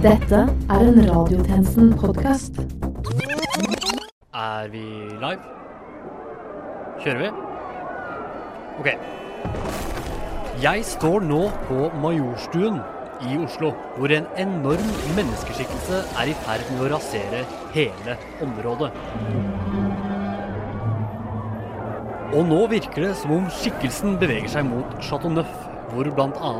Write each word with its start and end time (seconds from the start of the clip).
Dette 0.00 0.38
er 0.72 0.80
en 0.80 0.96
Radiotjenesten-podkast. 1.04 2.56
Er 4.32 4.70
vi 4.72 4.84
live? 5.20 5.50
Kjører 7.02 7.20
vi? 7.20 7.28
Ok. 8.80 8.88
Jeg 10.64 10.86
står 10.88 11.20
nå 11.28 11.42
på 11.68 11.90
Majorstuen 12.00 12.80
i 13.28 13.36
Oslo, 13.44 13.74
hvor 13.98 14.16
en 14.16 14.30
enorm 14.40 14.88
menneskeskikkelse 15.18 16.00
er 16.22 16.32
i 16.32 16.38
ferd 16.46 16.64
med 16.72 16.86
å 16.86 16.92
rasere 16.94 17.44
hele 17.76 18.16
området. 18.40 18.88
Og 22.30 22.46
nå 22.48 22.62
virker 22.72 23.10
det 23.10 23.16
som 23.20 23.36
om 23.36 23.52
skikkelsen 23.52 24.16
beveger 24.16 24.48
seg 24.56 24.64
mot 24.72 24.96
Chateau 25.04 25.36
Neuf, 25.36 25.69
hvor 25.90 26.10
bl.a. 26.14 26.52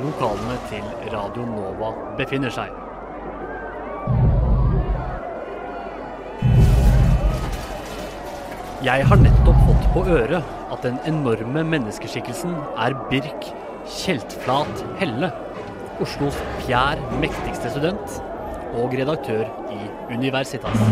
lokalene 0.00 0.56
til 0.70 1.12
Radio 1.14 1.46
Nova 1.48 1.92
befinner 2.18 2.52
seg. 2.54 2.72
Jeg 8.84 9.06
har 9.08 9.16
nettopp 9.16 9.60
fått 9.64 9.86
på 9.94 10.02
øret 10.12 10.50
at 10.74 10.82
den 10.84 10.98
enorme 11.08 11.62
menneskeskikkelsen 11.64 12.52
er 12.84 12.96
Birk 13.08 13.46
Kjeltflat 13.88 14.82
Helle, 15.00 15.30
Oslos 16.04 16.36
fjær 16.66 17.00
mektigste 17.22 17.70
student 17.72 18.18
og 18.74 18.92
redaktør 18.98 19.46
i 19.72 19.80
Universitas. 20.12 20.84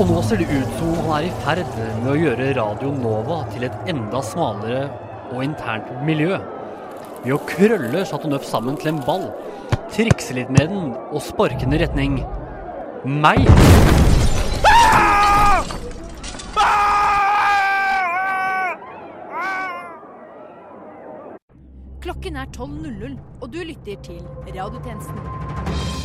Og 0.00 0.08
nå 0.08 0.22
ser 0.24 0.40
det 0.40 0.48
ut 0.48 0.74
som 0.78 0.94
om 0.94 1.10
han 1.10 1.18
er 1.18 1.28
i 1.28 1.36
ferd 1.44 1.78
med 2.00 2.10
å 2.14 2.16
gjøre 2.16 2.52
Radio 2.56 2.94
Nova 2.96 3.42
til 3.52 3.66
et 3.68 3.90
enda 3.92 4.22
smalere 4.24 4.86
og 5.30 5.44
internt 5.44 5.90
miljø. 6.06 6.38
Ved 7.24 7.34
å 7.36 7.40
krølle 7.48 8.04
Chateauneuf 8.08 8.46
sammen 8.48 8.78
til 8.80 8.94
en 8.94 9.02
ball, 9.06 9.28
trikse 9.92 10.36
litt 10.36 10.50
med 10.52 10.70
den 10.72 10.92
og 11.10 11.20
sparke 11.24 11.66
den 11.66 11.76
i 11.76 11.82
retning 11.82 12.20
meg. 13.04 13.46
Klokken 22.00 22.36
er 22.36 22.46
12.00, 22.56 23.18
og 23.40 23.52
du 23.52 23.60
lytter 23.64 23.96
til 24.04 24.22
Radiotjenesten. 24.48 25.99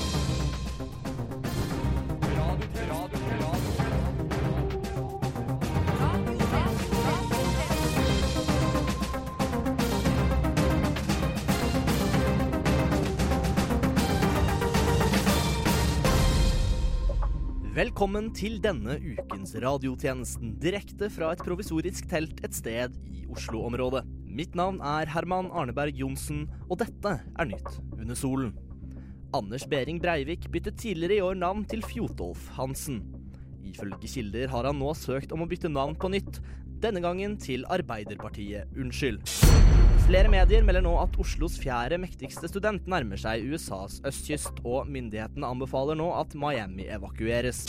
Velkommen 17.76 18.30
til 18.32 18.54
denne 18.64 18.94
ukens 19.04 19.52
radiotjenesten, 19.60 20.54
direkte 20.64 21.10
fra 21.12 21.34
et 21.36 21.42
provisorisk 21.44 22.06
telt 22.08 22.38
et 22.48 22.56
sted 22.56 22.94
i 23.12 23.26
Oslo-området. 23.28 24.06
Mitt 24.32 24.54
navn 24.56 24.78
er 24.80 25.12
Herman 25.12 25.50
Arneberg 25.52 26.00
Johnsen, 26.00 26.46
og 26.70 26.80
dette 26.80 27.18
er 27.20 27.50
Nytt 27.50 27.82
under 27.98 28.16
solen. 28.16 28.54
Anders 29.36 29.68
Behring 29.68 30.00
Breivik 30.00 30.48
byttet 30.54 30.80
tidligere 30.80 31.18
i 31.18 31.26
år 31.26 31.36
navn 31.42 31.66
til 31.68 31.84
Fjotolf 31.84 32.48
Hansen. 32.56 33.02
Ifølge 33.68 34.08
kilder 34.08 34.48
har 34.56 34.70
han 34.72 34.80
nå 34.80 34.96
søkt 34.96 35.36
om 35.36 35.44
å 35.44 35.50
bytte 35.52 35.68
navn 35.68 36.00
på 36.00 36.14
nytt, 36.16 36.40
denne 36.80 37.04
gangen 37.04 37.36
til 37.44 37.68
Arbeiderpartiet 37.68 38.72
Unnskyld. 38.80 39.20
Flere 40.06 40.30
medier 40.30 40.62
melder 40.62 40.84
nå 40.86 40.92
at 41.02 41.16
Oslos 41.18 41.56
fjerde 41.58 41.98
mektigste 41.98 42.46
student 42.46 42.84
nærmer 42.86 43.18
seg 43.18 43.42
USAs 43.50 43.96
østkyst, 44.06 44.60
og 44.62 44.86
myndighetene 44.86 45.48
anbefaler 45.50 45.98
nå 45.98 46.12
at 46.14 46.36
Miami 46.38 46.86
evakueres. 46.94 47.64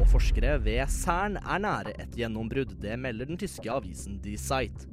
Og 0.00 0.02
forskere 0.10 0.56
ved 0.64 0.90
CERN 0.90 1.38
er 1.38 1.62
nære 1.62 1.94
et 2.02 2.18
gjennombrudd. 2.18 2.74
Det 2.82 2.98
melder 2.98 3.30
den 3.30 3.38
tyske 3.38 3.70
avisen 3.70 4.18
Die 4.24 4.34
Zeit. 4.34 4.88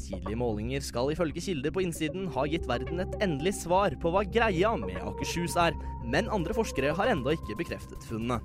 Tidlige 0.00 0.40
målinger 0.40 0.80
skal 0.88 1.12
ifølge 1.12 1.44
kilder 1.44 1.76
på 1.76 1.84
innsiden 1.84 2.30
ha 2.32 2.46
gitt 2.48 2.64
verden 2.70 3.04
et 3.04 3.20
endelig 3.20 3.58
svar 3.60 3.92
på 4.00 4.08
hva 4.14 4.24
greia 4.24 4.72
med 4.80 5.04
Akershus 5.04 5.58
er, 5.60 5.76
men 6.00 6.32
andre 6.32 6.56
forskere 6.56 6.96
har 6.96 7.12
ennå 7.12 7.36
ikke 7.36 7.60
bekreftet 7.60 8.08
funnene. 8.08 8.40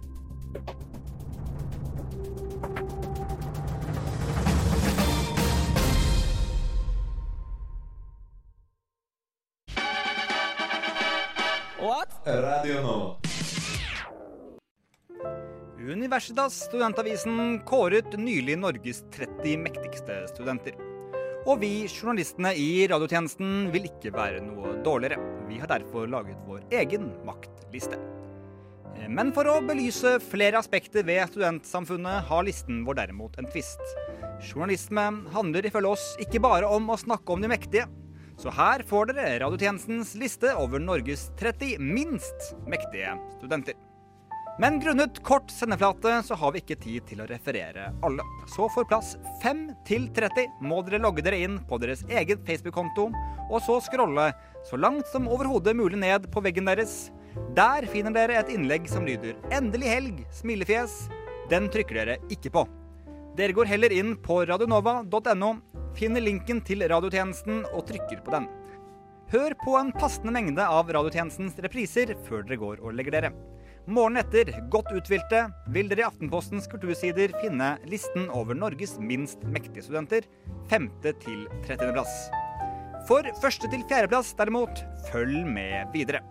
Radio 11.87 12.81
Nova. 12.81 13.15
Universitas 15.79 16.57
studentavisen 16.65 17.61
kåret 17.63 18.17
nylig 18.19 18.57
Norges 18.59 19.05
30 19.15 19.61
mektigste 19.61 20.17
studenter. 20.33 20.75
Og 21.47 21.61
vi 21.61 21.69
journalistene 21.85 22.51
i 22.59 22.89
radiotjenesten 22.91 23.69
vil 23.71 23.87
ikke 23.87 24.11
være 24.11 24.41
noe 24.43 24.73
dårligere. 24.83 25.21
Vi 25.47 25.61
har 25.61 25.71
derfor 25.71 26.09
laget 26.11 26.41
vår 26.49 26.65
egen 26.75 27.07
maktliste. 27.27 27.95
Men 29.07 29.31
for 29.31 29.47
å 29.47 29.61
belyse 29.63 30.17
flere 30.27 30.59
aspekter 30.59 31.07
ved 31.07 31.23
studentsamfunnet 31.31 32.27
har 32.27 32.43
listen 32.49 32.83
vår 32.83 32.99
derimot 32.99 33.39
en 33.39 33.47
tvist. 33.47 33.95
Journalisme 34.43 35.07
handler 35.37 35.71
ifølge 35.71 35.95
oss 35.95 36.09
ikke 36.19 36.43
bare 36.43 36.67
om 36.67 36.91
å 36.91 36.99
snakke 36.99 37.31
om 37.31 37.47
de 37.47 37.53
mektige. 37.55 37.87
Så 38.37 38.53
her 38.53 38.83
får 38.85 39.11
dere 39.11 39.39
radiotjenestens 39.41 40.13
liste 40.21 40.53
over 40.61 40.79
Norges 40.79 41.31
30 41.39 41.79
minst 41.81 42.51
mektige 42.69 43.15
studenter. 43.39 43.73
Men 44.59 44.79
grunnet 44.81 45.23
kort 45.23 45.51
sendeflate 45.53 46.23
så 46.25 46.35
har 46.37 46.53
vi 46.53 46.61
ikke 46.63 46.77
tid 46.81 47.05
til 47.09 47.21
å 47.21 47.27
referere 47.29 47.91
alle. 48.05 48.25
Så 48.49 48.65
for 48.73 48.87
plass 48.89 49.15
5 49.43 49.67
til 49.85 50.07
30 50.13 50.61
må 50.65 50.81
dere 50.85 51.01
logge 51.01 51.25
dere 51.25 51.41
inn 51.45 51.59
på 51.69 51.77
deres 51.81 52.01
egen 52.09 52.41
Facebook-konto, 52.45 53.11
og 53.49 53.61
så 53.65 53.77
scrolle 53.85 54.31
så 54.69 54.79
langt 54.81 55.09
som 55.11 55.29
overhodet 55.29 55.77
mulig 55.77 56.01
ned 56.01 56.29
på 56.33 56.41
veggen 56.45 56.69
deres. 56.69 57.07
Der 57.57 57.85
finner 57.89 58.13
dere 58.13 58.39
et 58.39 58.49
innlegg 58.53 58.89
som 58.89 59.05
lyder 59.05 59.37
'Endelig 59.49 59.93
helg', 59.93 60.25
smilefjes. 60.33 61.09
Den 61.49 61.69
trykker 61.69 62.01
dere 62.01 62.17
ikke 62.29 62.53
på. 62.53 62.67
Dere 63.37 63.53
går 63.53 63.69
heller 63.69 63.93
inn 63.93 64.15
på 64.17 64.39
radionova.no, 64.49 65.49
finner 65.97 66.23
linken 66.25 66.57
til 66.65 66.81
radiotjenesten 66.89 67.67
og 67.69 67.83
trykker 67.85 68.23
på 68.25 68.33
den. 68.33 68.47
Hør 69.29 69.53
på 69.61 69.75
en 69.77 69.91
passende 69.93 70.33
mengde 70.33 70.63
av 70.65 70.89
radiotjenestens 70.89 71.59
repriser 71.61 72.15
før 72.25 72.47
dere 72.47 72.57
går 72.63 72.81
og 72.81 72.95
legger 72.97 73.13
dere. 73.13 73.31
Morgenen 73.85 74.23
etter, 74.23 74.49
godt 74.73 74.89
uthvilte, 74.95 75.43
vil 75.75 75.91
dere 75.91 76.01
i 76.01 76.07
Aftenpostens 76.07 76.65
kultursider 76.71 77.35
finne 77.43 77.75
listen 77.91 78.25
over 78.33 78.57
Norges 78.57 78.97
minst 78.97 79.45
mektige 79.53 79.85
studenter, 79.85 80.25
5. 80.73 80.89
til 81.05 81.45
30. 81.67 81.93
plass. 81.93 82.17
For 83.07 83.27
første 83.43 83.69
til 83.69 83.85
fjerdeplass, 83.85 84.33
derimot, 84.39 84.81
følg 85.11 85.45
med 85.45 85.93
videre. 85.93 86.23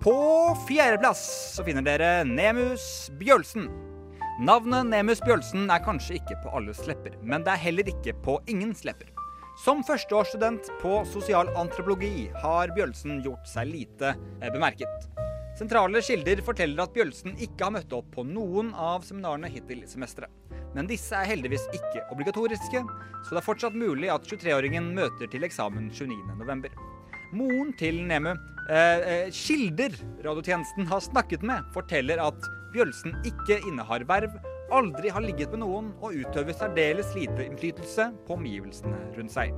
På 0.00 0.16
fjerdeplass 0.64 1.20
så 1.58 1.68
finner 1.68 1.84
dere 1.84 2.24
Nemus 2.24 3.10
Bjølsen. 3.20 3.68
Navnet 4.40 4.86
Nemus 4.88 5.18
Bjølsen 5.20 5.66
er 5.68 5.82
kanskje 5.84 6.14
ikke 6.16 6.38
på 6.40 6.50
alles 6.56 6.78
lepper, 6.88 7.12
men 7.20 7.42
det 7.44 7.52
er 7.52 7.60
heller 7.60 7.88
ikke 7.90 8.14
på 8.24 8.38
ingens 8.48 8.86
lepper. 8.88 9.10
Som 9.60 9.82
førsteårsstudent 9.84 10.70
på 10.80 11.02
sosialantropologi 11.10 12.30
har 12.40 12.70
Bjølsen 12.72 13.18
gjort 13.20 13.44
seg 13.50 13.68
lite 13.68 14.14
eh, 14.14 14.48
bemerket. 14.48 15.10
Sentrale 15.58 16.00
kilder 16.06 16.40
forteller 16.46 16.80
at 16.86 16.94
Bjølsen 16.94 17.34
ikke 17.36 17.66
har 17.66 17.74
møtt 17.74 17.92
opp 17.92 18.08
på 18.14 18.24
noen 18.24 18.70
av 18.72 19.04
seminarene 19.04 19.50
hittil 19.52 19.82
i 19.84 19.90
semesteret. 19.90 20.32
Men 20.72 20.88
disse 20.88 21.12
er 21.18 21.28
heldigvis 21.28 21.66
ikke 21.76 22.06
obligatoriske, 22.14 22.80
så 22.80 23.34
det 23.34 23.42
er 23.42 23.44
fortsatt 23.44 23.76
mulig 23.76 24.08
at 24.08 24.24
23-åringen 24.24 24.88
møter 24.96 25.28
til 25.28 25.44
eksamen 25.44 25.90
29.11. 25.92 26.80
Moren 27.36 27.76
til 27.76 28.00
Nemu, 28.08 28.32
eh, 28.72 29.04
eh, 29.04 29.36
kilder 29.36 30.00
radiotjenesten 30.24 30.88
har 30.88 31.04
snakket 31.04 31.44
med, 31.44 31.68
forteller 31.76 32.24
at 32.24 32.48
Bjølsen 32.74 33.16
ikke 33.26 33.58
innehar 33.66 34.04
verv, 34.08 34.36
aldri 34.70 35.10
har 35.10 35.24
ligget 35.24 35.50
med 35.54 35.64
noen 35.64 35.90
og 35.98 36.14
utøver 36.14 36.54
særdeles 36.54 37.10
lite 37.16 37.48
innflytelse 37.48 38.10
på 38.26 38.36
omgivelsene 38.36 38.98
rundt 39.16 39.34
seg. 39.34 39.54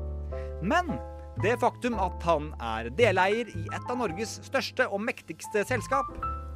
Men 0.64 0.94
det 1.44 1.58
faktum 1.60 1.96
at 2.00 2.22
han 2.26 2.50
er 2.60 2.88
deleier 2.96 3.48
i 3.52 3.66
et 3.68 3.90
av 3.90 3.98
Norges 4.00 4.38
største 4.46 4.88
og 4.88 5.04
mektigste 5.04 5.64
selskap, 5.68 6.08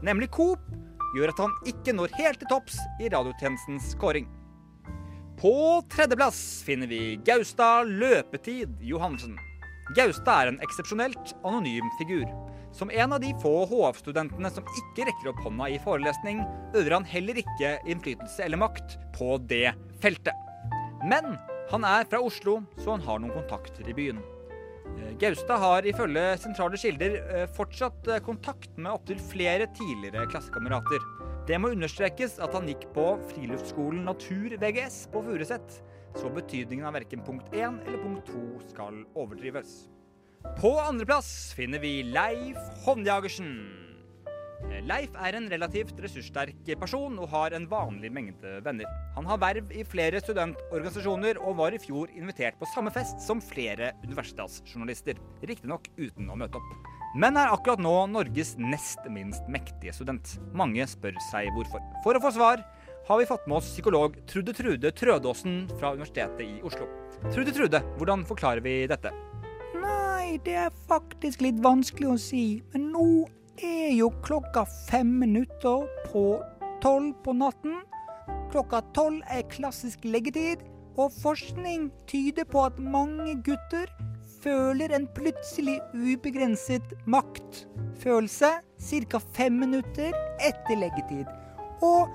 nemlig 0.05 0.31
Coop, 0.37 0.63
gjør 1.17 1.33
at 1.33 1.41
han 1.41 1.55
ikke 1.69 1.95
når 1.97 2.17
helt 2.19 2.41
til 2.43 2.51
topps 2.51 2.77
i 3.01 3.09
radiotjenestens 3.13 3.95
kåring. 4.01 4.29
På 5.37 5.83
tredjeplass 5.93 6.63
finner 6.65 6.89
vi 6.89 7.19
Gaustad 7.25 7.89
Løpetid 7.89 8.81
Johansen. 8.85 9.37
Gaustad 9.97 10.33
er 10.47 10.53
en 10.53 10.63
eksepsjonelt 10.65 11.35
anonym 11.45 11.91
figur. 12.01 12.25
Som 12.77 12.91
en 12.93 13.13
av 13.17 13.23
de 13.23 13.31
få 13.41 13.53
HF-studentene 13.71 14.51
som 14.53 14.67
ikke 14.83 15.07
rekker 15.09 15.31
opp 15.31 15.39
hånda 15.47 15.71
i 15.73 15.79
forelesning, 15.81 16.43
øver 16.77 16.99
han 16.99 17.07
heller 17.09 17.39
ikke 17.41 17.79
innflytelse 17.89 18.45
eller 18.45 18.61
makt 18.61 18.99
på 19.17 19.39
det 19.49 19.71
feltet. 20.03 20.37
Men 21.09 21.39
han 21.71 21.87
er 21.89 22.05
fra 22.11 22.21
Oslo, 22.21 22.59
så 22.77 22.93
han 22.99 23.07
har 23.07 23.23
noen 23.23 23.33
kontakter 23.33 23.89
i 23.89 23.97
byen. 23.97 24.21
Eh, 24.93 25.17
Gaustad 25.23 25.63
har 25.63 25.89
ifølge 25.89 26.27
sentrale 26.43 26.77
kilder 26.81 27.17
eh, 27.25 27.49
fortsatt 27.57 28.13
eh, 28.13 28.23
kontakt 28.29 28.77
med 28.77 28.93
opptil 28.93 29.25
flere 29.33 29.71
tidligere 29.81 30.29
klassekamerater. 30.29 31.01
Det 31.49 31.57
må 31.63 31.73
understrekes 31.73 32.37
at 32.45 32.55
han 32.59 32.69
gikk 32.69 32.91
på 32.93 33.09
friluftsskolen 33.33 34.05
Natur 34.05 34.53
VGS 34.61 35.07
på 35.17 35.25
Furuset, 35.25 35.81
så 36.17 36.29
betydningen 36.33 36.85
av 36.89 36.97
verken 37.01 37.25
punkt 37.25 37.49
1 37.57 37.87
eller 37.87 38.05
punkt 38.05 38.29
2 38.35 38.49
skal 38.69 39.05
overdrives. 39.17 39.87
På 40.57 40.77
andreplass 40.81 41.53
finner 41.57 41.83
vi 41.83 42.03
Leif 42.03 42.61
Håndjagersen. 42.87 43.51
Eh, 44.65 44.81
Leif 44.89 45.13
er 45.21 45.37
en 45.37 45.49
relativt 45.53 45.99
ressurssterk 46.01 46.71
person 46.81 47.19
og 47.21 47.29
har 47.33 47.57
en 47.57 47.67
vanlig 47.69 48.11
mengde 48.13 48.57
venner. 48.65 48.89
Han 49.17 49.29
har 49.29 49.41
verv 49.43 49.73
i 49.73 49.85
flere 49.85 50.21
studentorganisasjoner 50.23 51.41
og 51.43 51.59
var 51.61 51.77
i 51.77 51.81
fjor 51.83 52.13
invitert 52.17 52.59
på 52.61 52.69
samme 52.73 52.93
fest 52.95 53.21
som 53.25 53.43
flere 53.45 53.93
universitetsjournalister, 54.05 55.21
riktignok 55.45 55.91
uten 55.99 56.33
å 56.33 56.39
møte 56.41 56.61
opp. 56.61 56.93
Men 57.17 57.39
er 57.41 57.53
akkurat 57.53 57.81
nå 57.81 57.95
Norges 58.13 58.57
nest 58.61 59.05
minst 59.13 59.47
mektige 59.49 59.95
student. 59.97 60.35
Mange 60.57 60.85
spør 60.89 61.17
seg 61.31 61.53
hvorfor. 61.57 61.85
For 62.05 62.17
å 62.17 62.25
få 62.25 62.33
svar 62.37 62.65
har 63.07 63.21
vi 63.21 63.29
fått 63.29 63.47
med 63.47 63.61
oss 63.61 63.71
psykolog 63.71 64.19
Trude 64.29 64.53
Trude 64.57 64.91
Trødåsen 64.93 65.63
fra 65.79 65.95
Universitetet 65.95 66.43
i 66.45 66.59
Oslo. 66.67 66.89
Trude 67.31 67.55
Trude, 67.55 67.81
hvordan 67.97 68.27
forklarer 68.29 68.65
vi 68.65 68.83
dette? 68.91 69.15
Nei, 70.27 70.41
det 70.43 70.57
er 70.59 70.73
faktisk 70.91 71.45
litt 71.45 71.59
vanskelig 71.63 72.07
å 72.11 72.17
si, 72.19 72.41
men 72.73 72.89
nå 72.91 73.05
er 73.63 73.93
jo 73.95 74.09
klokka 74.27 74.65
fem 74.89 75.13
minutter 75.21 75.85
på 76.09 76.25
tolv 76.83 77.13
på 77.23 77.35
natten. 77.39 77.77
Klokka 78.51 78.81
tolv 78.97 79.23
er 79.31 79.47
klassisk 79.53 80.03
leggetid, 80.03 80.65
og 80.99 81.15
forskning 81.21 81.93
tyder 82.11 82.49
på 82.51 82.65
at 82.67 82.83
mange 82.83 83.37
gutter 83.47 83.87
føler 84.43 84.97
en 84.99 85.07
plutselig 85.15 85.79
ubegrenset 85.95 86.99
maktfølelse 87.07 88.51
ca. 88.83 89.25
fem 89.39 89.63
minutter 89.63 90.11
etter 90.43 90.83
leggetid. 90.83 91.36
Og 91.85 92.13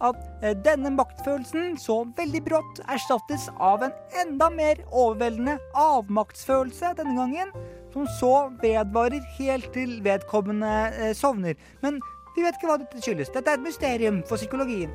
at 0.00 0.20
eh, 0.42 0.54
denne 0.64 0.92
maktfølelsen 0.94 1.76
så 1.80 2.02
veldig 2.16 2.42
brått 2.46 2.80
erstattes 2.88 3.48
av 3.58 3.84
en 3.86 3.92
enda 4.22 4.48
mer 4.54 4.80
overveldende 4.88 5.58
avmaktsfølelse 5.76 6.94
denne 7.00 7.16
gangen, 7.18 7.52
som 7.92 8.06
så 8.20 8.34
vedvarer 8.62 9.26
helt 9.38 9.70
til 9.74 9.98
vedkommende 10.06 10.72
eh, 10.94 11.12
sovner. 11.16 11.58
Men 11.82 12.00
vi 12.36 12.46
vet 12.46 12.56
ikke 12.56 12.70
hva 12.70 12.80
dette 12.80 13.02
skyldes. 13.02 13.32
Dette 13.34 13.50
er 13.50 13.58
et 13.58 13.66
mysterium 13.66 14.22
for 14.28 14.40
psykologien. 14.40 14.92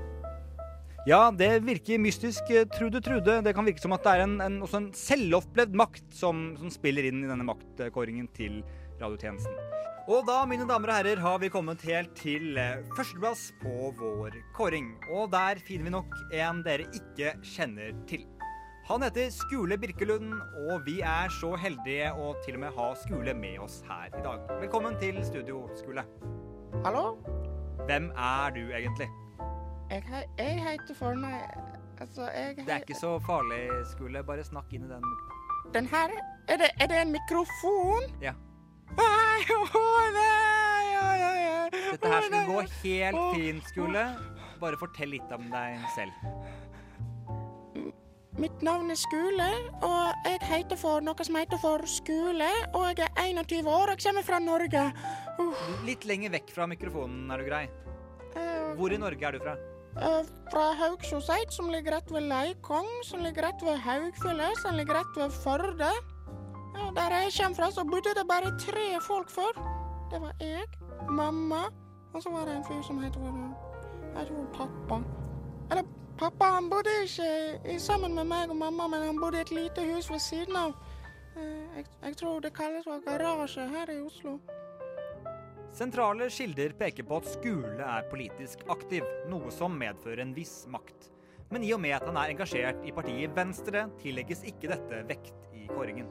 Ja, 1.06 1.28
det 1.30 1.60
virker 1.68 2.02
mystisk, 2.02 2.48
eh, 2.50 2.66
Trude 2.66 3.02
Trude. 3.06 3.42
Det 3.46 3.54
kan 3.54 3.68
virke 3.68 3.84
som 3.84 3.94
at 3.94 4.08
det 4.08 4.16
er 4.16 4.24
en, 4.26 4.40
en, 4.42 4.62
også 4.66 4.82
en 4.82 4.90
selvopplevd 4.98 5.76
makt 5.78 6.08
som, 6.18 6.56
som 6.58 6.72
spiller 6.74 7.06
inn 7.12 7.22
i 7.22 7.30
denne 7.30 7.46
maktkåringen 7.46 8.32
til 8.34 8.64
radiotjenesten. 9.02 9.56
Og 10.06 10.22
da, 10.28 10.44
mine 10.46 10.68
damer 10.70 10.92
og 10.92 10.98
herrer, 11.00 11.18
har 11.24 11.40
vi 11.42 11.50
kommet 11.50 11.82
helt 11.88 12.12
til 12.20 12.58
eh, 12.62 12.84
førsteplass 12.94 13.48
på 13.64 13.90
vår 13.98 14.36
kåring. 14.54 14.92
Og 15.16 15.32
der 15.34 15.58
finner 15.66 15.88
vi 15.90 15.94
nok 15.96 16.14
en 16.38 16.60
dere 16.66 16.86
ikke 16.94 17.32
kjenner 17.56 17.96
til. 18.10 18.28
Han 18.86 19.02
heter 19.02 19.32
Skule 19.34 19.80
Birkelund, 19.82 20.30
og 20.70 20.84
vi 20.86 21.00
er 21.02 21.32
så 21.40 21.56
heldige 21.58 22.12
å 22.22 22.36
til 22.46 22.60
og 22.60 22.62
med 22.68 22.76
ha 22.78 22.92
Skule 23.02 23.34
med 23.34 23.58
oss 23.66 23.80
her 23.88 24.12
i 24.14 24.22
dag. 24.22 24.44
Velkommen 24.62 25.00
til 25.02 25.18
studio, 25.26 25.64
Skule. 25.80 26.04
Hallo? 26.86 27.16
Hvem 27.90 28.12
er 28.14 28.54
du 28.54 28.62
egentlig? 28.70 29.10
Jeg, 29.90 30.04
he- 30.06 30.28
jeg 30.38 30.62
heter 30.66 30.96
for 30.98 31.18
meg 31.18 31.42
altså 32.02 32.26
jeg 32.34 32.56
Det 32.58 32.70
er 32.74 32.82
ikke 32.86 32.98
så 33.00 33.16
farlig, 33.26 33.64
Skule. 33.96 34.22
Bare 34.28 34.46
snakk 34.46 34.70
inn 34.78 34.86
i 34.86 34.94
den. 34.94 35.06
Den 35.74 35.90
her 35.90 36.14
Er 36.48 36.58
det, 36.62 36.70
er 36.78 36.88
det 36.94 36.98
en 37.02 37.12
mikrofon? 37.16 38.06
Ja. 38.22 38.36
Dette 41.92 42.08
her 42.12 42.22
skulle 42.26 42.48
gå 42.50 42.60
helt 42.84 43.22
fint, 43.36 43.64
Skule. 43.72 44.04
Bare 44.62 44.78
fortell 44.80 45.12
litt 45.16 45.30
om 45.36 45.44
deg 45.52 45.70
selv. 45.96 46.14
Mitt 48.36 48.60
navn 48.68 48.92
er 48.92 49.00
Skule, 49.00 49.46
og 49.88 50.28
jeg 50.28 50.42
heter 50.44 50.76
for 50.80 51.00
noe 51.04 51.24
som 51.24 51.38
heter 51.40 51.60
for 51.62 51.80
Skule. 51.88 52.50
Og 52.76 52.90
jeg 53.00 53.08
er 53.08 53.32
21 53.32 53.70
år 53.72 53.94
og 53.94 54.02
kommer 54.04 54.24
fra 54.28 54.40
Norge. 54.44 54.84
Uh, 55.40 55.56
Litt 55.88 56.04
lenger 56.08 56.34
vekk 56.36 56.50
fra 56.56 56.68
mikrofonen, 56.72 57.32
er 57.32 57.38
du 57.42 57.46
grei? 57.48 57.64
eh, 58.36 58.74
Hvor 58.76 58.92
i 58.92 59.00
Norge 59.00 59.24
er 59.28 59.32
du 59.38 59.40
fra? 59.44 59.54
eh, 59.96 60.24
fra 60.52 60.66
Haugsjoseit, 60.82 61.50
som 61.56 61.70
ligger 61.72 61.92
rett 61.98 62.10
ved 62.12 62.24
Leikong, 62.28 62.90
som 63.08 63.24
ligger 63.24 63.42
rett 63.50 63.62
ved 63.64 63.80
Haugfjellet, 63.86 64.56
som 64.60 64.76
ligger 64.76 64.94
rett 65.00 65.16
ved 65.20 65.32
Førde. 65.44 65.92
Ja, 66.76 66.92
der 66.96 67.16
jeg 67.16 67.34
kommer 67.38 67.56
fra, 67.56 67.72
så 67.72 67.84
bodde 67.84 68.14
det 68.18 68.26
bare 68.30 68.52
tre 68.60 68.88
folk 69.02 69.30
før. 69.30 69.54
Det 70.12 70.22
var 70.22 70.34
jeg, 70.40 70.66
mamma, 71.10 71.62
og 72.14 72.24
så 72.24 72.32
var 72.32 72.46
det 72.46 72.56
en 72.56 72.66
fyr 72.68 72.82
som 72.86 73.00
het 73.04 73.16
heter 73.16 74.34
for 74.34 74.50
pappa. 74.54 75.00
Eller 75.72 75.84
pappa, 76.18 76.46
han 76.58 76.70
bodde 76.70 76.92
ikke 77.04 77.80
sammen 77.80 78.16
med 78.16 78.28
meg 78.30 78.50
og 78.50 78.60
mamma, 78.60 78.88
men 78.88 79.08
han 79.08 79.20
bodde 79.20 79.38
i 79.38 79.42
et 79.42 79.52
lite 79.52 79.88
hus 79.94 80.12
ved 80.12 80.20
siden 80.20 80.56
av. 80.56 80.76
Eh, 81.36 81.64
Jeg, 81.76 81.86
jeg 82.04 82.18
tror 82.18 82.40
det 82.40 82.54
kalles 82.56 82.86
for 82.88 83.02
garasje 83.04 83.66
her 83.68 83.90
i 83.92 84.00
Oslo. 84.00 84.38
Sentrale 85.76 86.30
kilder 86.32 86.72
peker 86.80 87.04
på 87.04 87.18
at 87.20 87.28
Skule 87.28 87.84
er 87.84 88.06
politisk 88.08 88.62
aktiv, 88.72 89.04
noe 89.28 89.52
som 89.52 89.76
medfører 89.76 90.22
en 90.24 90.32
viss 90.38 90.64
makt. 90.72 91.10
Men 91.52 91.66
i 91.68 91.74
og 91.76 91.82
med 91.84 91.98
at 91.98 92.06
han 92.08 92.16
er 92.18 92.32
engasjert 92.32 92.80
i 92.88 92.94
partiet 92.96 93.36
Venstre, 93.36 93.90
tillegges 94.00 94.46
ikke 94.48 94.72
dette 94.72 95.02
vekt 95.10 95.50
i 95.54 95.68
kåringen. 95.68 96.08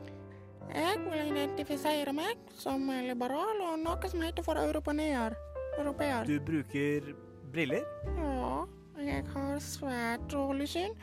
Jeg 0.73 1.01
vil 1.05 1.33
identifisere 1.33 2.15
meg 2.17 2.41
som 2.59 2.89
liberal 3.05 3.61
og 3.69 3.77
noe 3.83 4.11
som 4.11 4.23
heter 4.25 4.47
for 4.47 4.59
europeer. 4.61 5.37
Europeer. 5.79 6.25
Du 6.25 6.39
bruker 6.41 7.13
briller? 7.53 7.85
Ja, 8.17 8.65
jeg 9.03 9.25
har 9.35 9.59
svært 9.63 10.27
dårlig 10.33 10.69
syn. 10.69 10.97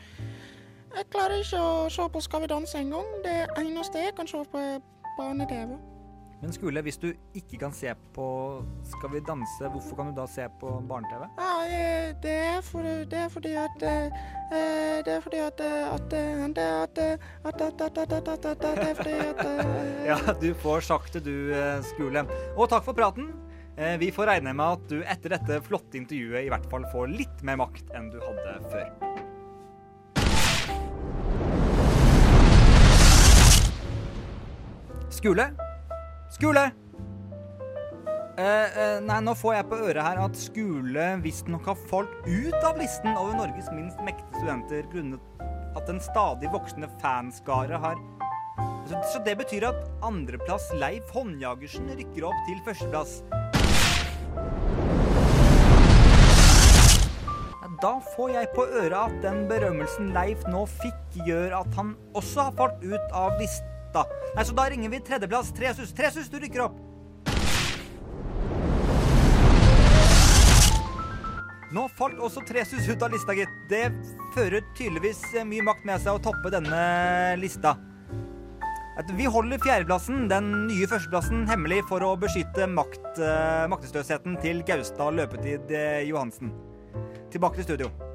Jeg 0.91 1.07
klarer 1.11 1.39
ikke 1.39 1.61
å 1.61 1.87
se 1.91 2.07
på 2.11 2.23
Skal 2.23 2.43
vi 2.43 2.51
danse 2.51 2.79
engang. 2.79 3.07
Det 3.23 3.37
eneste 3.59 4.03
jeg 4.03 4.15
kan 4.15 4.27
se 4.27 4.43
på, 4.51 4.57
er 4.57 4.81
barne-TV. 5.17 5.90
Men 6.41 6.53
Skule, 6.55 6.81
hvis 6.81 6.97
du 6.97 7.11
ikke 7.37 7.59
kan 7.61 7.73
se 7.75 7.91
på 8.15 8.25
Skal 8.89 9.11
vi 9.13 9.19
danse, 9.25 9.67
hvorfor 9.69 9.99
kan 9.99 10.09
du 10.09 10.15
da 10.17 10.25
se 10.29 10.47
på 10.61 10.71
barne-TV? 10.89 11.27
Ja, 11.37 12.13
det 12.23 12.33
er 12.33 12.63
fordi, 12.65 12.93
det 13.11 13.19
er 13.19 13.29
fordi 13.29 13.51
at 13.61 13.85
eh, 13.85 14.23
Det 15.05 15.13
er 15.13 15.21
fordi 15.21 15.41
at 15.45 15.61
eh, 15.61 15.93
at 15.93 16.09
Det 16.09 16.23
at 16.57 16.97
at 17.45 17.61
at 17.61 18.01
at 18.01 18.65
Det 18.65 18.89
er 18.89 18.95
fordi 18.97 19.15
at 19.27 19.45
eh, 19.45 20.01
Ja, 20.09 20.17
du 20.41 20.49
får 20.65 20.79
sagt 20.89 21.13
det, 21.13 21.25
du, 21.29 21.53
Skule. 21.93 22.25
Og 22.57 22.69
takk 22.69 22.83
for 22.89 22.97
praten. 22.97 23.29
Vi 23.99 24.11
får 24.11 24.27
regne 24.27 24.53
med 24.53 24.65
at 24.65 24.89
du 24.89 24.99
etter 24.99 25.37
dette 25.37 25.61
flotte 25.65 25.97
intervjuet 25.97 26.45
i 26.45 26.49
hvert 26.51 26.65
fall 26.69 26.83
får 26.91 27.13
litt 27.13 27.45
mer 27.45 27.61
makt 27.61 27.93
enn 27.95 28.09
du 28.11 28.19
hadde 28.21 28.57
før. 28.73 28.89
Skule? 35.09 35.51
Skule! 36.41 36.71
Eh, 38.41 38.45
eh, 38.81 38.95
nei, 39.05 39.19
nå 39.21 39.35
får 39.37 39.59
jeg 39.59 39.65
på 39.69 39.77
øret 39.77 40.01
her 40.01 40.21
at 40.23 40.39
Skule 40.41 41.03
visstnok 41.21 41.67
har 41.69 41.77
falt 41.91 42.15
ut 42.25 42.65
av 42.65 42.79
listen 42.81 43.11
over 43.11 43.35
Norges 43.37 43.67
minst 43.69 44.01
mektige 44.01 44.39
studenter 44.39 44.87
grunnet 44.89 45.43
at 45.77 45.91
en 45.93 46.01
stadig 46.01 46.49
voksende 46.49 46.89
fanskare 47.03 47.77
har 47.83 48.01
så, 48.89 49.03
så 49.11 49.21
det 49.21 49.35
betyr 49.43 49.67
at 49.69 49.85
andreplass 50.01 50.65
Leif 50.81 51.13
Håndjagersen 51.13 51.93
rykker 51.93 52.25
opp 52.31 52.41
til 52.49 52.57
førsteplass. 52.65 53.19
Da 57.85 57.95
får 58.15 58.33
jeg 58.33 58.49
på 58.57 58.65
øret 58.65 58.97
at 58.97 59.21
den 59.21 59.45
berømmelsen 59.49 60.09
Leif 60.17 60.41
nå 60.49 60.65
fikk, 60.69 61.21
gjør 61.29 61.61
at 61.61 61.77
han 61.77 61.93
også 62.17 62.49
har 62.49 62.57
falt 62.57 62.81
ut 62.81 63.15
av 63.17 63.37
lista. 63.91 64.05
Nei, 64.35 64.45
Så 64.45 64.53
da 64.53 64.69
ringer 64.69 64.89
vi 64.89 64.99
tredjeplass. 64.99 65.53
Tresus, 65.53 65.93
Tresus, 65.93 66.29
du 66.29 66.39
rykker 66.39 66.61
opp. 66.61 66.79
Nå 71.71 71.87
falt 71.95 72.19
også 72.19 72.41
Tresus 72.43 72.87
ut 72.89 73.01
av 73.01 73.11
lista, 73.11 73.33
gitt. 73.33 73.49
Det 73.69 73.91
fører 74.35 74.61
tydeligvis 74.75 75.21
eh, 75.35 75.45
mye 75.45 75.63
makt 75.63 75.85
med 75.85 76.01
seg 76.01 76.17
å 76.17 76.23
toppe 76.23 76.51
denne 76.51 77.37
lista. 77.39 77.77
Vi 79.17 79.25
holder 79.25 79.57
fjerdeplassen, 79.63 80.27
den 80.29 80.67
nye 80.67 80.85
førsteplassen, 80.85 81.47
hemmelig 81.49 81.79
for 81.89 82.03
å 82.03 82.11
beskytte 82.19 82.67
makt, 82.67 83.17
eh, 83.17 83.65
maktesløsheten 83.71 84.37
til 84.43 84.61
Gaustad 84.67 85.15
løpetid 85.15 85.71
eh, 85.71 86.03
Johansen. 86.11 86.51
Tilbake 87.31 87.61
til 87.61 87.71
studio. 87.71 88.10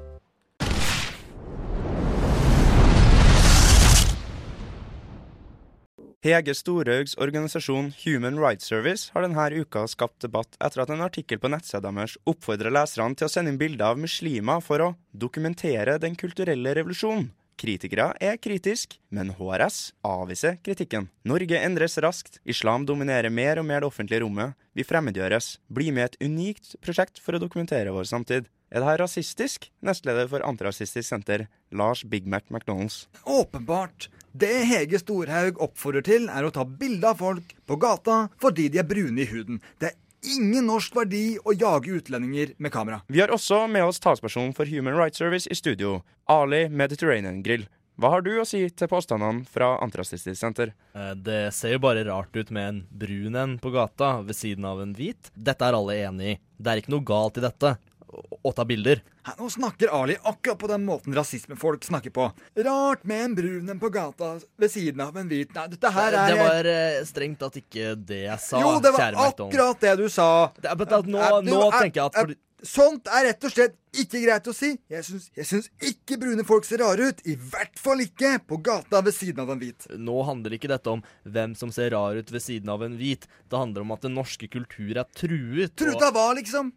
Hege 6.25 6.55
Storhaugs 6.57 7.13
organisasjon 7.21 7.91
Human 8.01 8.39
Rights 8.41 8.65
Service 8.65 9.11
har 9.13 9.21
denne 9.21 9.43
uka 9.61 9.83
skapt 9.85 10.23
debatt 10.25 10.55
etter 10.57 10.81
at 10.81 10.89
en 10.89 11.03
artikkel 11.05 11.37
på 11.37 11.51
nettsida 11.53 11.91
deres 11.93 12.15
oppfordrer 12.25 12.73
leserne 12.73 13.13
til 13.13 13.27
å 13.27 13.29
sende 13.29 13.53
inn 13.53 13.59
bilder 13.61 13.91
av 13.91 14.01
muslimer 14.01 14.63
for 14.65 14.81
å 14.81 14.87
dokumentere 15.13 15.99
den 16.01 16.17
kulturelle 16.17 16.73
revolusjonen. 16.79 17.29
Kritikere 17.57 18.11
er 18.21 18.41
kritisk, 18.41 18.97
men 19.13 19.29
HRS 19.37 19.93
avviser 20.05 20.57
kritikken. 20.65 21.07
Norge 21.25 21.61
endres 21.61 21.97
raskt, 22.01 22.41
islam 22.45 22.85
dominerer 22.89 23.33
mer 23.33 23.61
og 23.61 23.69
mer 23.69 23.85
det 23.85 23.89
offentlige 23.91 24.25
rommet, 24.25 24.57
vi 24.73 24.85
fremmedgjøres. 24.85 25.55
Bli 25.69 25.93
med 25.93 26.09
et 26.09 26.19
unikt 26.25 26.75
prosjekt 26.81 27.21
for 27.21 27.37
å 27.37 27.41
dokumentere 27.41 27.93
vår 27.93 28.09
samtid. 28.09 28.49
Er 28.69 28.81
det 28.81 28.89
her 28.89 29.01
rasistisk? 29.05 29.69
Nestleder 29.85 30.29
for 30.29 30.45
Antirasistisk 30.45 31.07
Senter, 31.07 31.45
Lars 31.71 32.01
Big 32.03 32.25
Mac 32.27 32.49
McDonalds. 32.49 33.05
Åpenbart. 33.23 34.09
Det 34.37 34.53
Hege 34.69 34.99
Storhaug 35.01 35.57
oppfordrer 35.63 36.03
til, 36.05 36.27
er 36.29 36.45
å 36.45 36.51
ta 36.53 36.65
bilde 36.67 37.09
av 37.09 37.17
folk 37.21 37.55
på 37.65 37.77
gata 37.81 38.27
fordi 38.41 38.67
de 38.69 38.81
er 38.83 38.85
brune 38.89 39.23
i 39.23 39.29
huden. 39.29 39.61
Det 39.81 39.89
er 39.89 40.35
ingen 40.35 40.67
norsk 40.69 40.93
verdi 40.97 41.39
å 41.41 41.55
jage 41.57 41.95
utlendinger 41.97 42.51
med 42.61 42.73
kamera. 42.73 42.99
Vi 43.09 43.21
har 43.23 43.33
også 43.33 43.63
med 43.71 43.87
oss 43.87 44.01
talsperson 44.03 44.53
for 44.57 44.69
Human 44.69 44.97
Rights 44.99 45.17
Service 45.23 45.49
i 45.49 45.57
studio, 45.57 46.01
Ali 46.29 46.67
Mediterranean 46.69 47.41
Grill. 47.45 47.65
Hva 47.97 48.11
har 48.13 48.21
du 48.21 48.29
å 48.37 48.45
si 48.45 48.59
til 48.69 48.89
påstandene 48.91 49.47
fra 49.49 49.71
Antirasistisk 49.81 50.37
Senter? 50.37 50.75
Eh, 50.93 51.15
Det 51.15 51.51
ser 51.55 51.73
jo 51.73 51.79
bare 51.81 52.03
rart 52.05 52.35
ut 52.37 52.51
med 52.53 52.67
en 52.69 52.81
brun 52.93 53.35
en 53.35 53.55
på 53.57 53.71
gata 53.73 54.19
ved 54.21 54.37
siden 54.37 54.65
av 54.69 54.83
en 54.83 54.93
hvit. 54.93 55.31
Dette 55.33 55.65
er 55.65 55.73
alle 55.73 55.95
enig 56.05 56.35
i. 56.35 56.39
Det 56.61 56.69
er 56.75 56.81
ikke 56.83 56.93
noe 56.93 57.07
galt 57.07 57.39
i 57.41 57.45
dette. 57.47 57.77
Å- 58.07 58.53
ta 58.55 58.63
bilder. 58.65 59.01
Nå 59.37 59.49
snakker 59.51 59.91
Ali 59.91 60.15
akkurat 60.23 60.57
på 60.61 60.69
den 60.71 60.85
måten 60.87 61.15
rasismefolk 61.15 61.83
snakker 61.83 62.13
på. 62.15 62.29
Rart 62.65 63.03
med 63.03 63.25
en 63.25 63.35
brun 63.35 63.69
en 63.69 63.79
på 63.79 63.91
gata 63.93 64.39
ved 64.57 64.71
siden 64.71 65.01
av 65.03 65.17
en 65.17 65.27
hvit. 65.29 65.53
Nei, 65.55 65.67
dette 65.75 65.91
her 65.91 66.15
er 66.15 66.31
Det 66.33 66.39
var 66.39 66.71
eh, 66.71 67.03
strengt 67.05 67.39
tatt 67.43 67.59
ikke 67.59 67.95
det 67.99 68.23
jeg 68.25 68.39
sa, 68.39 68.61
Jo, 68.63 68.79
det 68.79 68.93
var 68.95 69.19
akkurat 69.27 69.79
det 69.83 69.95
du 69.99 70.07
sa. 70.09 70.29
Det 70.61 70.71
at 70.71 71.05
nå, 71.05 71.23
nå 71.43 71.63
tenker 71.75 72.01
jeg 72.01 72.05
at 72.05 72.21
fordi 72.23 72.37
Sånt 72.65 73.05
er 73.13 73.27
rett 73.27 73.43
og 73.45 73.51
slett 73.53 73.75
ikke 74.03 74.21
greit 74.23 74.47
å 74.49 74.53
si. 74.55 74.73
Jeg 74.91 75.05
syns, 75.07 75.29
jeg 75.37 75.49
syns 75.49 75.69
ikke 75.83 76.19
brune 76.21 76.45
folk 76.47 76.67
ser 76.67 76.81
rare 76.83 77.09
ut. 77.11 77.23
I 77.27 77.35
hvert 77.37 77.79
fall 77.81 78.03
ikke 78.05 78.35
på 78.47 78.59
gata 78.65 79.01
ved 79.05 79.15
siden 79.15 79.43
av 79.43 79.53
en 79.53 79.61
hvit. 79.61 79.87
Nå 79.97 80.19
handler 80.27 80.57
ikke 80.57 80.71
dette 80.71 80.93
om 80.93 81.03
hvem 81.23 81.55
som 81.57 81.73
ser 81.73 81.91
rar 81.95 82.17
ut 82.17 82.31
ved 82.33 82.43
siden 82.43 82.71
av 82.73 82.85
en 82.85 82.97
hvit. 82.99 83.27
Det 83.47 83.61
handler 83.61 83.85
om 83.85 83.95
at 83.95 84.05
den 84.05 84.17
norske 84.17 84.49
kultur 84.51 84.93
er 84.97 85.07
truet. 85.17 85.75
Truet 85.79 86.07
av 86.09 86.15
hva, 86.15 86.29
liksom? 86.37 86.73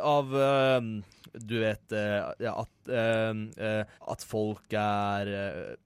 Av 0.00 0.34
eh, 0.40 0.88
Du 1.34 1.56
vet 1.60 1.94
eh, 1.96 2.50
at 2.50 2.90
eh, 2.92 3.80
At 4.12 4.26
folk 4.26 4.76
er 4.78 5.30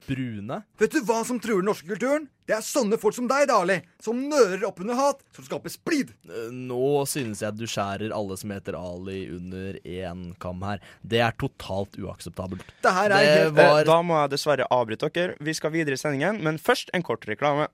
brune. 0.08 0.62
Vet 0.80 0.96
du 0.96 1.00
hva 1.06 1.22
som 1.26 1.40
truer 1.40 1.62
den 1.62 1.70
norske 1.70 1.88
kulturen? 1.88 2.28
Det 2.48 2.54
er 2.56 2.64
sånne 2.64 2.96
folk 2.96 3.12
som 3.12 3.26
deg, 3.28 3.44
Dali, 3.50 3.74
som 4.00 4.22
nører 4.24 4.62
opp 4.64 4.78
under 4.80 4.96
hat, 4.96 5.18
som 5.36 5.44
skaper 5.44 5.68
splid. 5.68 6.14
Nå 6.48 7.04
synes 7.04 7.42
jeg 7.44 7.58
du 7.58 7.66
skjærer 7.68 8.14
alle 8.16 8.38
som 8.40 8.54
heter 8.54 8.78
Ali 8.78 9.26
under 9.34 9.76
én 9.84 10.30
kam 10.40 10.57
her. 10.62 10.78
Det 11.06 11.20
er 11.20 11.30
totalt 11.38 11.96
uakseptabelt. 11.98 12.62
Det 12.82 12.92
her 12.92 13.10
er 13.10 13.44
Det 13.44 13.54
var- 13.54 13.80
Eh, 13.80 13.84
Da 13.84 14.02
må 14.02 14.20
jeg 14.22 14.30
dessverre 14.30 14.66
avbryte 14.70 15.10
dere. 15.12 15.34
Vi 15.40 15.52
skal 15.54 15.70
videre 15.70 15.92
i 15.92 15.96
sendingen, 15.96 16.42
men 16.42 16.58
først 16.58 16.90
en 16.94 17.02
kort 17.02 17.20
reklame. 17.26 17.68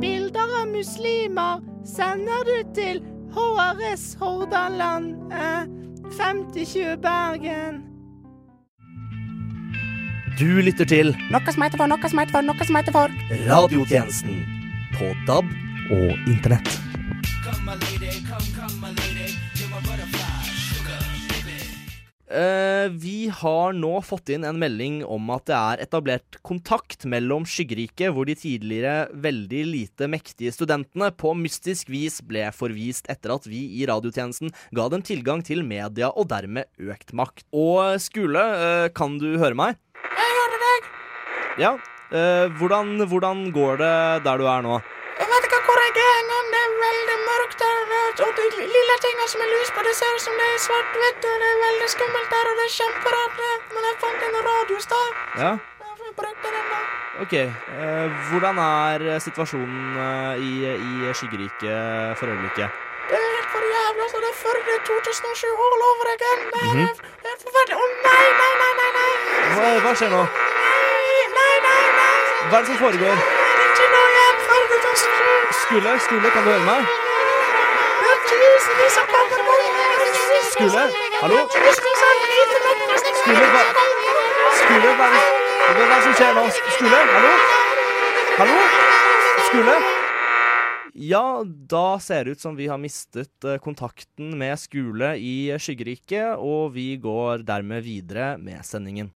Bilder 0.00 0.48
av 0.60 0.68
muslimer 0.68 1.60
sender 1.86 2.44
du 2.48 2.56
til 2.76 3.00
HRS 3.34 4.14
Hordaland 4.20 5.32
eh, 5.32 5.66
5020 6.18 6.96
Bergen. 7.02 7.82
Du 10.38 10.48
lytter 10.66 10.84
til 10.90 11.12
Noe 11.30 11.52
som 11.54 11.62
heter 11.62 11.78
for, 11.78 11.86
noe 11.86 12.08
som 12.10 12.18
heter 12.18 12.34
for, 12.34 12.42
noe 12.42 12.66
som 12.66 12.78
heter 12.80 12.92
for. 12.96 13.14
Radiotjenesten 13.46 14.40
på 14.96 15.12
DAB 15.28 15.46
og 15.94 16.30
Internett. 16.30 16.74
Eh, 22.34 22.88
vi 22.90 23.28
har 23.28 23.72
nå 23.76 23.92
fått 24.04 24.28
inn 24.34 24.44
en 24.44 24.58
melding 24.58 24.98
om 25.06 25.28
at 25.32 25.46
det 25.48 25.54
er 25.56 25.82
etablert 25.84 26.38
kontakt 26.44 27.06
mellom 27.08 27.46
Skyggeriket, 27.48 28.10
hvor 28.12 28.28
de 28.28 28.34
tidligere 28.36 29.06
veldig 29.12 29.62
lite 29.70 30.08
mektige 30.12 30.52
studentene 30.52 31.08
på 31.16 31.32
mystisk 31.38 31.92
vis 31.94 32.18
ble 32.26 32.48
forvist 32.56 33.08
etter 33.12 33.32
at 33.36 33.46
vi 33.48 33.62
i 33.78 33.86
radiotjenesten 33.88 34.52
ga 34.76 34.88
dem 34.92 35.04
tilgang 35.06 35.44
til 35.46 35.62
media 35.64 36.10
og 36.10 36.28
dermed 36.32 36.68
økt 36.80 37.14
makt. 37.16 37.46
Og 37.54 37.96
Skule, 38.02 38.42
eh, 38.42 38.88
kan 38.92 39.16
du 39.20 39.38
høre 39.38 39.56
meg? 39.56 39.80
Jeg 40.04 40.36
hører 40.40 40.66
deg. 40.66 40.90
Ja. 41.64 41.72
eh, 42.10 42.50
hvordan, 42.58 42.98
hvordan 43.08 43.46
går 43.56 43.80
det 43.84 43.94
der 44.26 44.42
du 44.42 44.50
er 44.50 44.68
nå? 44.68 44.82
Jeg 45.20 45.26
vet 45.32 45.44
ikke 45.48 45.60
hvor 45.66 45.78
jeg 45.84 45.92
er 46.04 46.16
engang. 46.22 46.46
Det 46.54 46.60
er 46.64 46.72
veldig 46.86 47.18
mørkt 47.28 47.58
der. 47.64 47.76
Og 48.26 48.30
de 48.38 48.46
lille 48.76 48.94
tingene 49.04 49.28
som 49.32 49.40
er 49.44 49.50
lys 49.54 49.70
på, 49.76 49.80
det 49.86 49.94
ser 49.98 50.10
ut 50.16 50.22
som 50.26 50.34
det 50.40 50.46
er 50.54 50.58
svart-hvitt. 50.66 51.20
Og 51.30 51.36
det 51.42 51.48
er 51.52 51.60
veldig 51.66 51.88
skummelt 51.94 52.28
der, 52.34 52.50
og 52.50 52.54
det 52.60 52.66
er 52.68 52.74
kjemperart. 52.78 53.38
Men 53.74 53.82
jeg 53.88 53.96
fant 54.04 54.26
en 54.28 54.36
radiostad. 54.48 55.08
Ja. 55.44 55.52
Jeg 56.04 56.14
brukte 56.20 56.48
den 56.56 56.66
da. 56.72 56.80
OK. 57.24 57.32
eh, 57.34 58.06
hvordan 58.30 58.56
er 58.64 59.04
situasjonen 59.26 59.84
eh, 60.06 60.42
i, 60.48 60.52
i 60.88 61.14
Skyggerike 61.18 61.74
for 62.18 62.26
øyeblikket? 62.32 62.68
Det 63.10 63.18
er 63.20 63.28
helt 63.36 63.50
for 63.54 63.62
jævlig. 63.74 64.02
Altså, 64.06 64.18
det 64.24 64.30
er 64.32 64.38
Førde 64.44 64.74
2007 64.88 65.46
all 65.66 65.82
over 65.90 66.06
again. 66.16 66.40
Det 66.54 66.60
er 66.62 66.74
Mhm. 66.74 66.88
er 67.30 67.36
forferdelig. 67.44 67.76
Å 67.82 67.86
nei, 68.06 68.26
nei, 68.40 68.52
nei, 68.62 68.72
nei, 68.80 68.90
nei. 68.98 69.12
Hva, 69.54 69.66
hva 69.86 69.92
skjer 70.00 70.10
nå? 70.16 70.22
Nei, 70.24 71.18
nei, 71.38 71.54
nei, 71.66 71.82
nei. 72.00 72.16
Hva 72.50 72.56
er 72.58 72.62
det 72.62 72.66
som 72.70 72.78
foregår? 72.84 73.16
Det 73.24 73.64
er 73.64 73.70
ikke 73.74 73.86
noe 73.94 74.08
igjen. 74.14 74.36
Førde 74.48 74.76
2007. 74.83 74.83
Skule, 74.94 75.98
Skule, 76.00 76.30
kan 76.30 76.44
du 76.44 76.50
høre 76.50 76.64
meg? 76.66 76.86
Skule, 80.52 80.84
hallo? 81.20 81.40
Skule, 84.60 84.92
hva, 84.94 85.08
hva 85.08 85.74
er 85.74 85.90
det 85.90 85.98
som 86.04 86.14
skjer 86.14 86.38
nå? 86.38 86.44
Skule, 86.76 87.00
hallo? 87.16 87.34
Hallo? 88.38 88.62
Skule? 89.48 89.76
Ja, 90.94 91.42
da 91.42 91.98
ser 91.98 92.24
det 92.24 92.36
ut 92.36 92.44
som 92.44 92.54
vi 92.54 92.70
har 92.70 92.78
mistet 92.78 93.42
eh, 93.42 93.58
kontakten 93.58 94.36
med 94.38 94.54
Skule 94.62 95.16
i 95.18 95.50
Skyggeriket, 95.58 96.38
og 96.38 96.76
vi 96.76 96.92
går 97.02 97.42
dermed 97.42 97.82
videre 97.82 98.36
med 98.38 98.62
sendingen. 98.62 99.10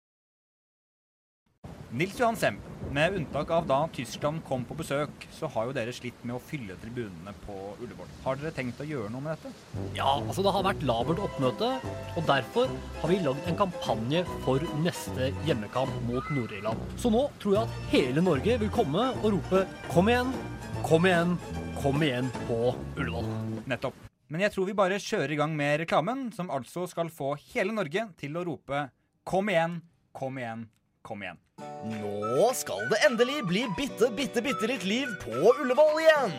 Nils 1.92 2.20
Johan 2.20 2.36
Sem, 2.36 2.58
med 2.92 3.14
unntak 3.16 3.52
av 3.52 3.68
da 3.68 3.78
Tyskland 3.96 4.42
kom 4.44 4.66
på 4.68 4.76
besøk, 4.76 5.24
så 5.32 5.48
har 5.54 5.70
jo 5.70 5.76
dere 5.78 5.94
slitt 5.96 6.20
med 6.28 6.36
å 6.36 6.42
fylle 6.44 6.76
tribunene 6.82 7.32
på 7.46 7.56
Ullevål. 7.80 8.10
Har 8.26 8.42
dere 8.42 8.52
tenkt 8.58 8.82
å 8.84 8.88
gjøre 8.90 9.08
noe 9.14 9.24
med 9.24 9.38
dette? 9.38 9.54
Ja, 9.96 10.18
altså 10.18 10.44
det 10.44 10.52
har 10.52 10.66
vært 10.68 10.84
labert 10.90 11.24
oppmøte, 11.24 11.72
og 12.12 12.28
derfor 12.28 12.76
har 13.00 13.14
vi 13.14 13.22
lagd 13.24 13.48
en 13.48 13.60
kampanje 13.64 14.26
for 14.44 14.68
neste 14.84 15.32
hjemmekamp 15.48 15.96
mot 16.10 16.28
Nord-Irland. 16.36 16.84
Så 17.00 17.14
nå 17.14 17.24
tror 17.40 17.56
jeg 17.56 17.64
at 17.64 17.90
hele 17.96 18.28
Norge 18.28 18.60
vil 18.66 18.76
komme 18.76 19.08
og 19.24 19.32
rope 19.38 19.64
'kom 19.88 20.12
igjen, 20.12 20.36
kom 20.84 21.08
igjen, 21.08 21.38
kom 21.80 22.04
igjen' 22.04 22.32
på 22.52 22.62
Ullevål. 23.00 23.32
Nettopp. 23.64 23.96
Men 24.28 24.42
jeg 24.42 24.52
tror 24.52 24.66
vi 24.68 24.74
bare 24.76 25.00
kjører 25.00 25.32
i 25.32 25.40
gang 25.40 25.56
med 25.56 25.80
reklamen, 25.88 26.34
som 26.36 26.52
altså 26.52 26.84
skal 26.86 27.08
få 27.08 27.38
hele 27.54 27.72
Norge 27.72 28.10
til 28.18 28.36
å 28.36 28.44
rope 28.44 28.90
'kom 29.24 29.48
igjen, 29.48 29.82
kom 30.12 30.36
igjen, 30.36 30.68
kom 31.08 31.24
igjen'. 31.24 31.40
Nå 31.88 32.52
skal 32.54 32.84
det 32.92 33.00
endelig 33.08 33.42
bli 33.48 33.64
bitte, 33.78 34.12
bitte, 34.14 34.44
bitte 34.46 34.68
litt 34.70 34.84
liv 34.86 35.14
på 35.24 35.32
Ullevål 35.56 36.02
igjen. 36.04 36.34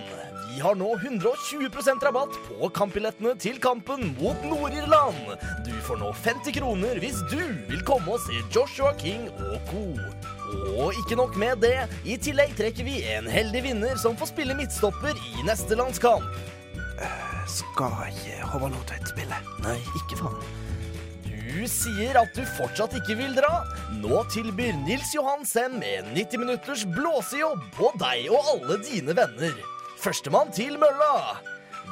Vi 0.48 0.60
har 0.64 0.74
nå 0.74 0.88
120% 0.96 2.04
rabatt 2.06 2.34
på 2.48 2.68
kampbillettene 2.74 3.34
til 3.38 3.60
kampen 3.62 4.12
mot 4.18 4.44
Nord-Irland. 4.48 5.34
Du 5.66 5.74
får 5.86 6.00
nå 6.00 6.12
50 6.24 6.56
kroner 6.56 6.98
hvis 7.02 7.20
du 7.30 7.40
vil 7.70 7.82
komme 7.86 8.16
og 8.16 8.22
se 8.24 8.40
Joshua 8.54 8.94
King 8.98 9.28
og 9.38 9.58
co. 9.70 9.84
Og 10.78 10.96
ikke 10.98 11.18
nok 11.20 11.36
med 11.40 11.60
det, 11.62 11.76
i 12.08 12.16
tillegg 12.16 12.56
trekker 12.58 12.86
vi 12.86 13.02
en 13.14 13.28
heldig 13.30 13.64
vinner 13.68 14.00
som 14.00 14.16
får 14.18 14.32
spille 14.32 14.56
midtstopper 14.58 15.14
i 15.14 15.46
neste 15.46 15.78
landskamp. 15.78 16.26
Skal 17.48 18.08
ikke 18.10 18.48
Håvard 18.50 18.74
Nordtveit 18.74 19.12
spille? 19.14 19.44
Nei, 19.64 19.78
ikke 20.00 20.18
faen. 20.20 20.67
Du 21.58 21.64
sier 21.66 22.14
at 22.14 22.36
du 22.38 22.44
fortsatt 22.54 22.92
ikke 23.00 23.16
vil 23.18 23.32
dra. 23.34 23.64
Nå 23.98 24.20
tilbyr 24.30 24.76
Nils 24.84 25.10
Johan 25.16 25.42
Sem 25.48 25.80
en 25.82 26.12
90 26.14 26.38
minutters 26.44 26.84
blåsejobb 26.86 27.64
på 27.74 27.90
deg 27.98 28.28
og 28.30 28.52
alle 28.52 28.76
dine 28.86 29.16
venner. 29.18 29.56
Førstemann 29.98 30.54
til 30.54 30.78
mølla. 30.78 31.40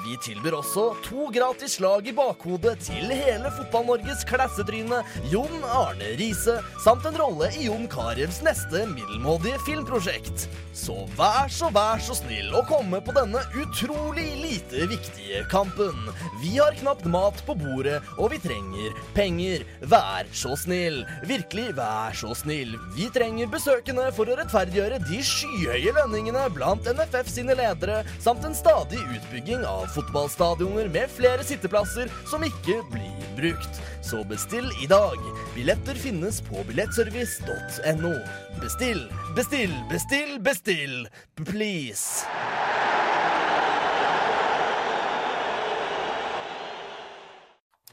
Vi 0.04 0.16
tilbyr 0.22 0.58
også 0.58 0.84
to 1.06 1.28
gratis 1.34 1.76
slag 1.78 2.06
i 2.10 2.14
bakhodet 2.16 2.76
til 2.86 3.10
hele 3.10 3.50
Fotball-Norges 3.56 4.24
klassetryne 4.28 5.00
Jon 5.32 5.64
Arne 5.64 6.12
Riise, 6.18 6.58
samt 6.84 7.06
en 7.08 7.18
rolle 7.18 7.48
i 7.56 7.66
Jon 7.66 7.88
Carews 7.90 8.42
neste 8.46 8.84
middelmådige 8.92 9.58
filmprosjekt. 9.66 10.46
Så 10.76 10.94
vær 11.16 11.48
så 11.52 11.70
vær 11.72 12.02
så 12.04 12.14
snill 12.18 12.52
å 12.54 12.64
komme 12.68 13.00
på 13.04 13.14
denne 13.16 13.40
utrolig 13.56 14.26
lite 14.42 14.86
viktige 14.90 15.42
kampen. 15.50 15.96
Vi 16.42 16.56
har 16.58 16.76
knapt 16.76 17.06
mat 17.10 17.40
på 17.46 17.56
bordet, 17.56 18.02
og 18.20 18.34
vi 18.34 18.40
trenger 18.44 18.98
penger. 19.16 19.64
Vær 19.88 20.28
så 20.36 20.52
snill. 20.60 21.00
Virkelig, 21.26 21.70
vær 21.78 22.14
så 22.16 22.34
snill. 22.36 22.76
Vi 22.96 23.08
trenger 23.14 23.50
besøkende 23.50 24.10
for 24.16 24.28
å 24.28 24.36
rettferdiggjøre 24.38 25.00
de 25.08 25.22
skyhøye 25.24 25.96
lønningene 25.96 26.44
blant 26.54 26.86
NFF 26.92 27.32
sine 27.32 27.56
ledere, 27.58 28.02
samt 28.20 28.44
en 28.44 28.56
stadig 28.56 29.00
utbygging 29.16 29.64
av 29.66 29.85
fotballstadioner 29.94 30.88
med 30.92 31.10
flere 31.12 31.44
sitteplasser 31.46 32.10
som 32.30 32.44
ikke 32.46 32.80
blir 32.92 33.28
brukt. 33.36 33.80
Så 34.06 34.22
bestill 34.24 34.68
i 34.82 34.86
dag. 34.90 35.18
Billetter 35.54 35.98
finnes 35.98 36.40
på 36.46 36.62
billettservice.no. 36.68 38.14
Bestill, 38.62 39.02
bestill, 39.36 39.74
bestill, 39.90 40.38
bestill! 40.40 41.08
Please! 41.44 42.26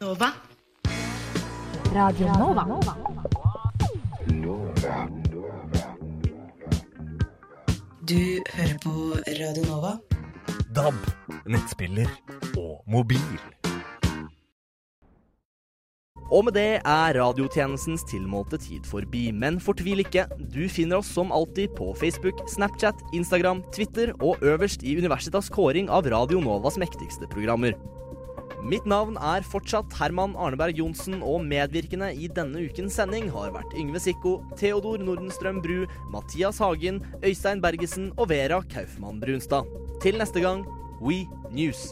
Nova. 0.03 0.31
Radio 1.93 2.27
Nova. 2.39 2.63
Du 8.07 8.43
hører 8.53 8.77
på 8.83 8.91
Radio 9.39 9.63
Nova. 9.65 10.12
DAB, 10.74 10.96
nettspiller 11.46 12.10
og 12.58 12.80
mobil. 12.89 13.42
Og 16.34 16.48
med 16.48 16.56
det 16.58 16.80
er 16.82 17.18
radiotjenestens 17.20 18.06
tilmålte 18.10 18.58
tid 18.58 18.88
forbi. 18.89 19.27
Men 19.36 19.60
fortvil 19.62 20.01
ikke, 20.01 20.25
du 20.39 20.63
finner 20.72 21.03
oss 21.03 21.12
som 21.13 21.34
alltid 21.36 21.75
på 21.77 21.92
Facebook, 22.00 22.42
Snapchat, 22.50 22.98
Instagram, 23.13 23.62
Twitter 23.75 24.15
og 24.18 24.42
øverst 24.42 24.82
i 24.82 24.96
Universitas 24.98 25.51
kåring 25.53 25.92
av 25.94 26.10
Radio 26.10 26.42
Novas 26.42 26.80
mektigste 26.82 27.30
programmer. 27.30 27.77
Mitt 28.63 28.86
navn 28.88 29.17
er 29.20 29.43
fortsatt 29.43 29.91
Herman 30.00 30.38
Arneberg 30.39 30.77
Johnsen, 30.79 31.17
og 31.20 31.41
medvirkende 31.43 32.13
i 32.15 32.29
denne 32.32 32.62
ukens 32.63 32.96
sending 32.96 33.27
har 33.34 33.51
vært 33.51 33.74
Yngve 33.75 34.00
Sikko, 34.00 34.38
Theodor 34.55 35.03
Nordenstrøm 35.03 35.60
Bru, 35.65 35.82
Mathias 36.13 36.62
Hagen, 36.63 37.01
Øystein 37.20 37.60
Bergesen 37.63 38.13
og 38.15 38.29
Vera 38.32 38.62
Kaufmann 38.72 39.20
Brunstad. 39.20 39.67
Til 40.00 40.15
neste 40.22 40.39
gang, 40.46 40.63
We 41.03 41.25
News. 41.51 41.89